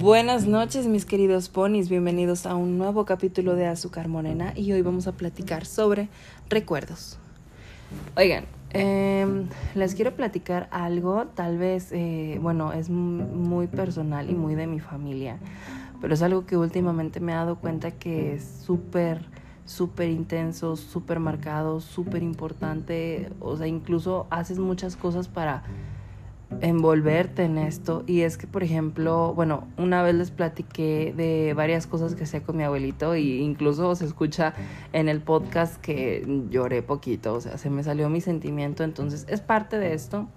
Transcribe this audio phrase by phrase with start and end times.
[0.00, 4.80] Buenas noches mis queridos ponis, bienvenidos a un nuevo capítulo de Azúcar Morena y hoy
[4.80, 6.08] vamos a platicar sobre
[6.48, 7.18] recuerdos.
[8.16, 14.54] Oigan, em, les quiero platicar algo, tal vez, eh, bueno, es muy personal y muy
[14.54, 15.38] de mi familia,
[16.00, 19.24] pero es algo que últimamente me he dado cuenta que es súper,
[19.64, 25.64] súper intenso, súper marcado, súper importante, o sea, incluso haces muchas cosas para
[26.60, 28.04] envolverte en esto.
[28.06, 32.42] Y es que por ejemplo bueno una vez les platiqué de varias cosas que hacía
[32.42, 34.54] con mi abuelito e incluso se escucha
[34.92, 38.84] en el podcast que lloré poquito o sea se me salió mi sentimiento.
[38.84, 40.28] Entonces es parte de esto.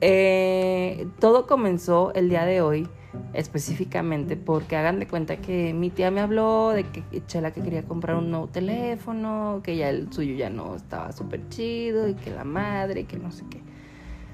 [0.00, 2.88] Eh, todo comenzó el día de hoy
[3.34, 7.82] específicamente porque hagan de cuenta que mi tía me habló de que Chela que quería
[7.82, 12.30] comprar un nuevo teléfono que ya el suyo ya no estaba súper chido y que
[12.30, 13.60] la madre que no sé qué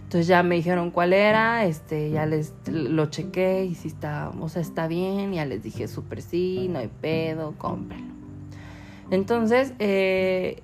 [0.09, 4.49] entonces ya me dijeron cuál era, este, ya les lo chequé y si está, o
[4.49, 8.07] sea, está bien, ya les dije súper sí, no hay pedo, cómpralo.
[9.11, 10.63] Entonces, eh,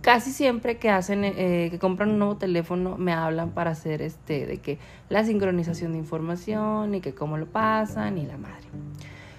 [0.00, 4.44] casi siempre que hacen, eh, que compran un nuevo teléfono, me hablan para hacer este,
[4.44, 8.66] de que la sincronización de información y que cómo lo pasan y la madre.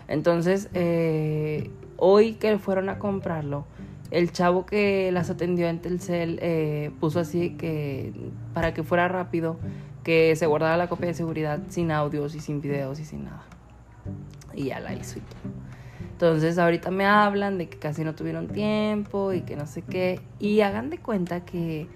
[0.07, 3.65] Entonces, eh, hoy que fueron a comprarlo,
[4.11, 8.13] el chavo que las atendió en Telcel eh, puso así que
[8.53, 9.57] para que fuera rápido,
[10.03, 13.43] que se guardara la copia de seguridad sin audios y sin videos y sin nada.
[14.53, 15.39] Y ya la hizo y todo.
[16.11, 20.19] Entonces ahorita me hablan de que casi no tuvieron tiempo y que no sé qué.
[20.39, 21.87] Y hagan de cuenta que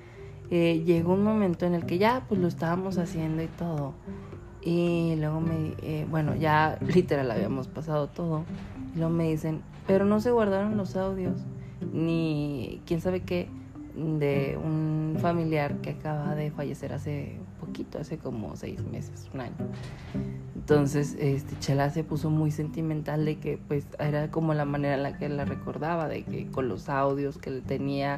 [0.50, 3.94] eh, llegó un momento en el que ya pues lo estábamos haciendo y todo.
[4.62, 8.46] Y luego me, eh, bueno, ya literal habíamos pasado todo.
[8.96, 11.46] Y luego me dicen, pero no se guardaron los audios
[11.82, 13.48] ni quién sabe qué
[13.96, 19.56] de un familiar que acaba de fallecer hace poquito, hace como seis meses, un año.
[20.68, 25.04] Entonces, este, Chela se puso muy sentimental de que pues era como la manera en
[25.04, 28.18] la que la recordaba, de que con los audios que le tenía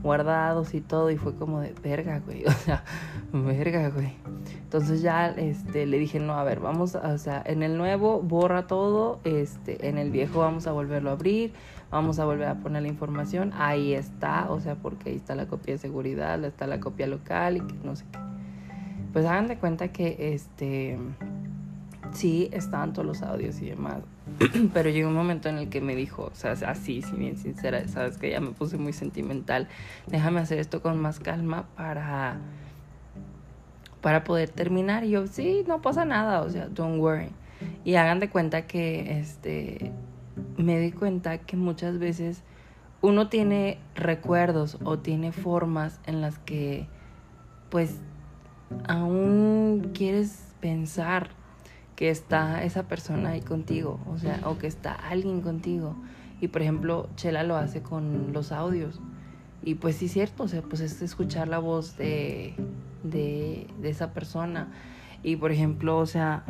[0.00, 2.84] guardados y todo, y fue como de verga, güey, o sea,
[3.32, 4.12] verga, güey.
[4.62, 8.68] Entonces ya este, le dije, no, a ver, vamos, o sea, en el nuevo borra
[8.68, 11.52] todo, este, en el viejo vamos a volverlo a abrir,
[11.90, 15.46] vamos a volver a poner la información, ahí está, o sea, porque ahí está la
[15.46, 18.20] copia de seguridad, está la copia local y que no sé qué.
[19.12, 20.96] Pues hagan de cuenta que este
[22.12, 24.02] sí estaban todos los audios y demás.
[24.72, 27.86] Pero llegó un momento en el que me dijo, o sea, así, si bien sincera,
[27.88, 29.68] sabes que ya me puse muy sentimental.
[30.06, 32.38] Déjame hacer esto con más calma para
[34.00, 35.04] para poder terminar.
[35.04, 37.30] Y yo, sí, no pasa nada, o sea, don't worry.
[37.84, 39.92] Y hagan de cuenta que este
[40.56, 42.42] me di cuenta que muchas veces
[43.00, 46.86] uno tiene recuerdos o tiene formas en las que
[47.70, 48.00] pues
[48.86, 51.30] aún quieres pensar
[51.98, 55.96] que está esa persona ahí contigo, o sea, o que está alguien contigo.
[56.40, 59.00] Y por ejemplo, Chela lo hace con los audios.
[59.64, 62.54] Y pues sí es cierto, o sea, pues es escuchar la voz de,
[63.02, 64.68] de, de esa persona.
[65.24, 66.44] Y por ejemplo, o sea,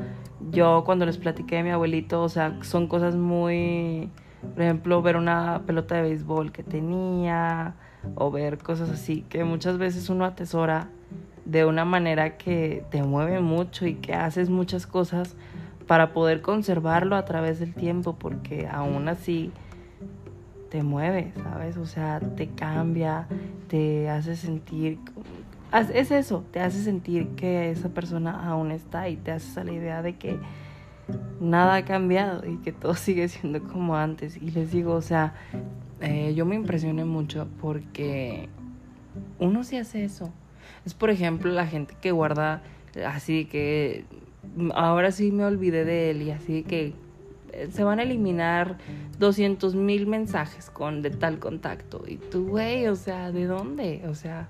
[0.50, 4.10] yo cuando les platiqué de mi abuelito, o sea, son cosas muy,
[4.52, 7.74] por ejemplo, ver una pelota de béisbol que tenía
[8.16, 10.90] o ver cosas así que muchas veces uno atesora
[11.48, 15.34] de una manera que te mueve mucho y que haces muchas cosas
[15.86, 19.50] para poder conservarlo a través del tiempo, porque aún así
[20.70, 21.78] te mueve, ¿sabes?
[21.78, 23.26] O sea, te cambia,
[23.68, 24.98] te hace sentir
[25.72, 30.02] es eso, te hace sentir que esa persona aún está y te hace la idea
[30.02, 30.38] de que
[31.40, 34.36] nada ha cambiado y que todo sigue siendo como antes.
[34.36, 35.34] Y les digo, o sea,
[36.00, 38.48] eh, yo me impresioné mucho porque
[39.38, 40.30] uno sí hace eso.
[40.84, 42.62] Es por ejemplo la gente que guarda
[43.06, 44.04] así que
[44.74, 46.94] ahora sí me olvidé de él y así que
[47.52, 48.78] eh, se van a eliminar
[49.18, 52.04] 200 mil mensajes con de tal contacto.
[52.06, 54.02] Y tú, güey, o sea, ¿de dónde?
[54.08, 54.48] O sea,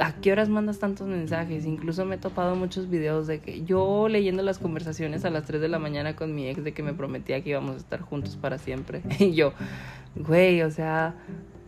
[0.00, 1.66] ¿a qué horas mandas tantos mensajes?
[1.66, 5.60] Incluso me he topado muchos videos de que yo leyendo las conversaciones a las 3
[5.60, 8.36] de la mañana con mi ex de que me prometía que íbamos a estar juntos
[8.36, 9.02] para siempre.
[9.18, 9.52] Y yo,
[10.16, 11.14] güey, o sea,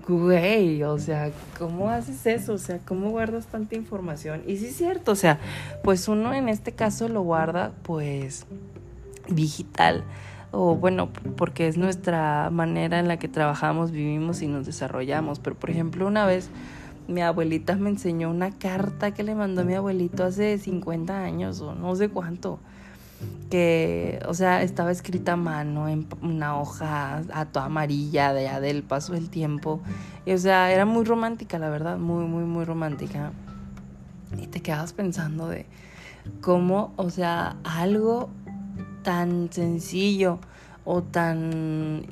[0.08, 2.54] güey, o sea, ¿cómo haces eso?
[2.54, 4.42] O sea, ¿cómo guardas tanta información?
[4.46, 5.38] Y sí es cierto, o sea,
[5.82, 8.46] pues uno en este caso lo guarda pues
[9.28, 10.04] digital
[10.52, 15.40] o bueno, porque es nuestra manera en la que trabajamos, vivimos y nos desarrollamos.
[15.40, 16.50] Pero por ejemplo, una vez
[17.08, 21.74] mi abuelita me enseñó una carta que le mandó mi abuelito hace 50 años o
[21.74, 22.60] no sé cuánto.
[23.50, 28.82] Que, o sea, estaba escrita a mano en una hoja a toda amarilla de del
[28.82, 29.80] paso del tiempo.
[30.24, 33.32] Y, o sea, era muy romántica, la verdad, muy, muy, muy romántica.
[34.40, 35.66] Y te quedas pensando de
[36.40, 38.30] cómo, o sea, algo
[39.02, 40.38] tan sencillo
[40.84, 42.06] o tan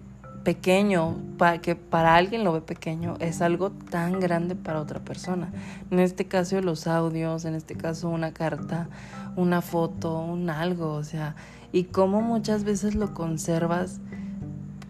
[0.45, 5.53] pequeño, para que para alguien lo ve pequeño, es algo tan grande para otra persona.
[5.91, 8.89] En este caso los audios, en este caso una carta,
[9.37, 11.35] una foto, un algo, o sea,
[11.73, 14.01] y cómo muchas veces lo conservas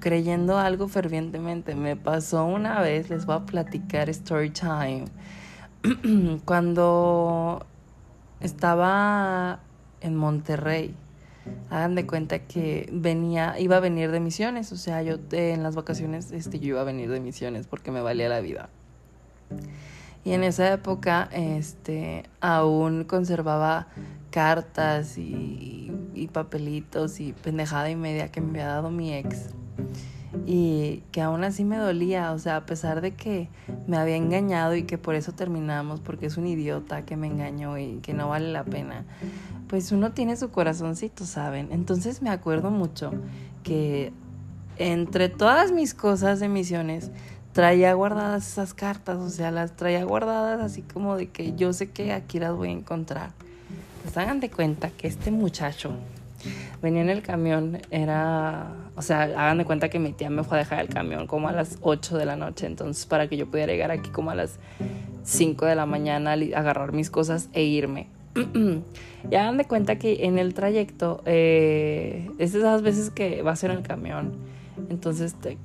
[0.00, 1.74] creyendo algo fervientemente.
[1.74, 5.04] Me pasó una vez, les voy a platicar story time.
[6.44, 7.66] Cuando
[8.40, 9.60] estaba
[10.00, 10.94] en Monterrey,
[11.70, 15.74] hagan de cuenta que venía, iba a venir de misiones, o sea, yo en las
[15.74, 18.68] vacaciones este, yo iba a venir de misiones porque me valía la vida.
[20.24, 23.88] Y en esa época, este, aún conservaba
[24.30, 29.48] cartas y, y papelitos y pendejada y media que me había dado mi ex.
[30.46, 33.48] Y que aún así me dolía, o sea, a pesar de que
[33.86, 37.78] me había engañado y que por eso terminamos, porque es un idiota que me engañó
[37.78, 39.04] y que no vale la pena
[39.70, 41.68] pues uno tiene su corazoncito, ¿saben?
[41.70, 43.12] Entonces me acuerdo mucho
[43.62, 44.12] que
[44.78, 47.12] entre todas mis cosas de misiones
[47.52, 51.88] traía guardadas esas cartas, o sea, las traía guardadas así como de que yo sé
[51.88, 53.30] que aquí las voy a encontrar.
[54.02, 55.92] Pues hagan de cuenta que este muchacho
[56.82, 60.56] venía en el camión, era, o sea, hagan de cuenta que mi tía me fue
[60.56, 63.46] a dejar el camión como a las 8 de la noche, entonces para que yo
[63.48, 64.58] pudiera llegar aquí como a las
[65.22, 68.08] 5 de la mañana, agarrar mis cosas e irme.
[69.30, 73.72] ya dan de cuenta que en el trayecto eh, es esas veces que vas en
[73.72, 74.32] el camión,
[74.88, 75.58] entonces te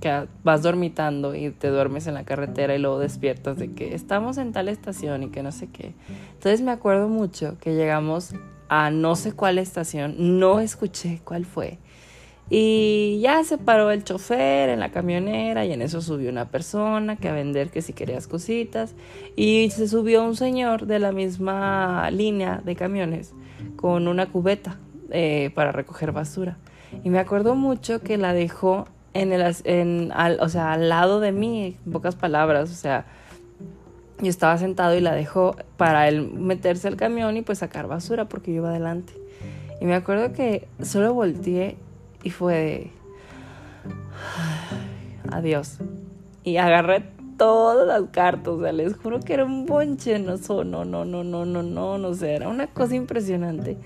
[0.43, 4.51] vas dormitando y te duermes en la carretera y luego despiertas de que estamos en
[4.51, 5.93] tal estación y que no sé qué.
[6.33, 8.33] Entonces me acuerdo mucho que llegamos
[8.67, 11.77] a no sé cuál estación, no escuché cuál fue.
[12.49, 17.15] Y ya se paró el chofer en la camionera y en eso subió una persona
[17.15, 18.93] que a vender que si querías cositas.
[19.35, 23.33] Y se subió un señor de la misma línea de camiones
[23.75, 24.77] con una cubeta
[25.09, 26.57] eh, para recoger basura.
[27.03, 31.31] Y me acuerdo mucho que la dejó en el, al, o sea, al lado de
[31.31, 33.05] mí, en pocas palabras, o sea,
[34.19, 38.25] yo estaba sentado y la dejó para él meterse al camión y pues sacar basura
[38.25, 39.13] porque yo iba adelante.
[39.81, 41.77] Y me acuerdo que solo volteé
[42.25, 42.91] y fue
[45.31, 45.77] adiós.
[46.43, 47.05] Y agarré
[47.37, 51.23] todas las cartas, o sea, les juro que era un bonche, no, no, no, no,
[51.23, 53.77] no, no, no, no sé, era una cosa impresionante.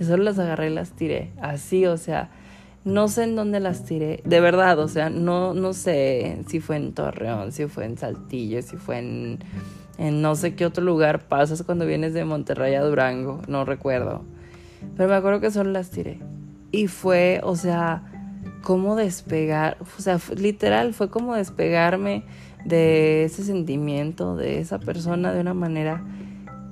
[0.00, 2.30] Y solo las agarré y las tiré, así, o sea,
[2.84, 6.76] no sé en dónde las tiré, de verdad, o sea, no, no sé si fue
[6.76, 9.38] en Torreón, si fue en Saltillo, si fue en,
[9.98, 14.22] en no sé qué otro lugar pasas cuando vienes de Monterrey a Durango, no recuerdo.
[14.96, 16.18] Pero me acuerdo que solo las tiré.
[16.72, 18.02] Y fue, o sea,
[18.62, 22.24] como despegar, o sea, literal, fue como despegarme
[22.64, 26.02] de ese sentimiento, de esa persona de una manera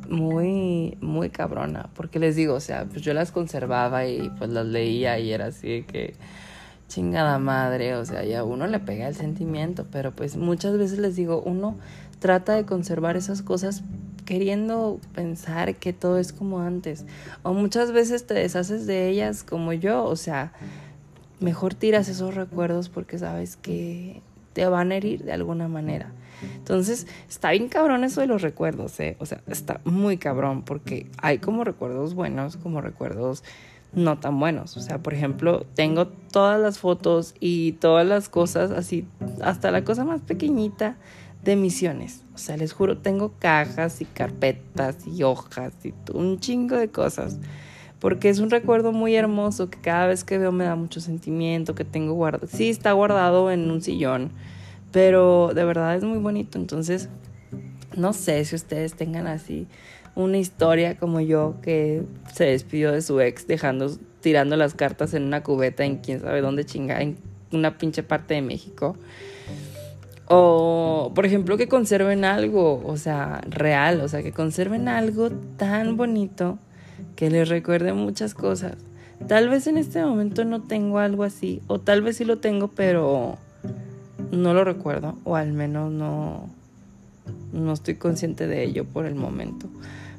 [0.08, 1.91] muy, muy cabrona.
[1.94, 5.47] Porque les digo, o sea, pues yo las conservaba y pues las leía y era
[5.47, 6.14] así que
[6.88, 11.14] chingada madre, o sea, ya uno le pega el sentimiento, pero pues muchas veces les
[11.14, 11.79] digo, uno
[12.19, 13.85] trata de conservar esas cosas
[14.31, 17.05] queriendo pensar que todo es como antes.
[17.43, 20.53] O muchas veces te deshaces de ellas como yo, o sea,
[21.41, 24.23] mejor tiras esos recuerdos porque sabes que
[24.53, 26.12] te van a herir de alguna manera.
[26.55, 29.17] Entonces, está bien cabrón eso de los recuerdos, ¿eh?
[29.19, 33.43] O sea, está muy cabrón porque hay como recuerdos buenos, como recuerdos
[33.93, 34.76] no tan buenos.
[34.76, 39.09] O sea, por ejemplo, tengo todas las fotos y todas las cosas así,
[39.43, 40.99] hasta la cosa más pequeñita
[41.42, 42.23] de misiones.
[42.35, 47.38] O sea, les juro, tengo cajas y carpetas y hojas y un chingo de cosas.
[47.99, 51.75] Porque es un recuerdo muy hermoso que cada vez que veo me da mucho sentimiento,
[51.75, 52.47] que tengo guardado.
[52.47, 54.30] Sí, está guardado en un sillón,
[54.90, 56.59] pero de verdad es muy bonito.
[56.59, 57.11] Entonces,
[57.94, 59.66] no sé si ustedes tengan así
[60.14, 65.25] una historia como yo que se despidió de su ex dejando, tirando las cartas en
[65.25, 67.16] una cubeta en quién sabe dónde chinga, en
[67.52, 68.97] una pinche parte de México.
[70.33, 75.97] O, por ejemplo, que conserven algo, o sea, real, o sea, que conserven algo tan
[75.97, 76.57] bonito
[77.17, 78.77] que les recuerde muchas cosas.
[79.27, 82.69] Tal vez en este momento no tengo algo así, o tal vez sí lo tengo,
[82.69, 83.39] pero
[84.31, 86.49] no lo recuerdo, o al menos no,
[87.53, 89.67] no estoy consciente de ello por el momento.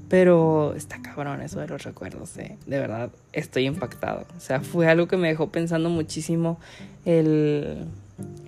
[0.10, 2.58] Pero está cabrón eso de los recuerdos, ¿eh?
[2.66, 4.26] de verdad estoy impactado.
[4.36, 6.60] O sea, fue algo que me dejó pensando muchísimo
[7.06, 7.86] el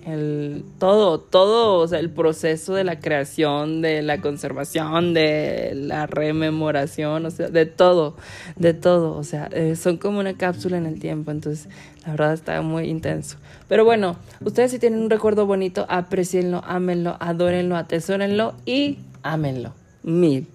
[0.05, 6.07] el, todo, todo, o sea, el proceso de la creación, de la conservación, de la
[6.07, 8.15] rememoración, o sea, de todo,
[8.55, 11.69] de todo, o sea, eh, son como una cápsula en el tiempo, entonces
[12.05, 13.37] la verdad está muy intenso.
[13.67, 19.73] Pero bueno, ustedes si tienen un recuerdo bonito, aprecienlo, ámenlo, adórenlo, atesórenlo y ámenlo.
[20.03, 20.47] Mil.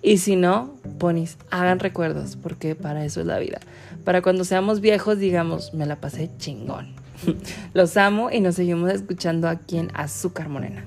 [0.00, 3.60] Y si no, ponis, hagan recuerdos, porque para eso es la vida.
[4.04, 6.94] Para cuando seamos viejos, digamos, me la pasé chingón.
[7.74, 10.84] Los amo y nos seguimos escuchando aquí en Azúcar Morena.